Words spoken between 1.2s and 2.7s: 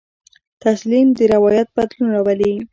روایت بدلون راولي.